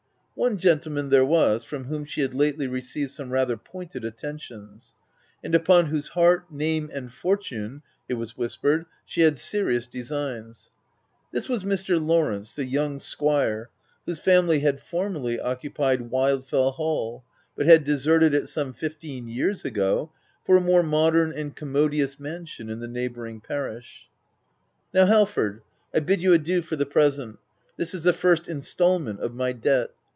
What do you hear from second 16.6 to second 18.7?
Hall, but had deserted it,